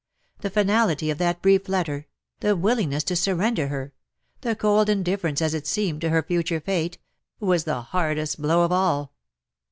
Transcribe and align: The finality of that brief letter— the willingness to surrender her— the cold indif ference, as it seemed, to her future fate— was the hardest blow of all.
The 0.39 0.49
finality 0.49 1.11
of 1.11 1.19
that 1.19 1.43
brief 1.43 1.69
letter— 1.69 2.07
the 2.39 2.55
willingness 2.55 3.03
to 3.03 3.15
surrender 3.15 3.67
her— 3.67 3.93
the 4.41 4.55
cold 4.55 4.87
indif 4.87 5.17
ference, 5.19 5.43
as 5.43 5.53
it 5.53 5.67
seemed, 5.67 6.01
to 6.01 6.09
her 6.09 6.23
future 6.23 6.59
fate— 6.59 6.97
was 7.49 7.65
the 7.65 7.83
hardest 7.83 8.41
blow 8.41 8.63
of 8.65 8.71
all. 8.71 9.13